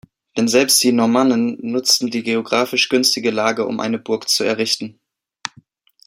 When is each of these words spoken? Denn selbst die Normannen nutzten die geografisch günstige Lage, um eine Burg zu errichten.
Denn 0.35 0.47
selbst 0.47 0.81
die 0.81 0.91
Normannen 0.93 1.59
nutzten 1.61 2.09
die 2.09 2.23
geografisch 2.23 2.89
günstige 2.89 3.29
Lage, 3.29 3.67
um 3.67 3.79
eine 3.79 3.99
Burg 3.99 4.27
zu 4.29 4.43
errichten. 4.43 4.99